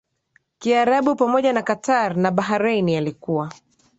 [0.59, 3.51] Kiarabu pamoja na Qatar na Bahrain yalikuwa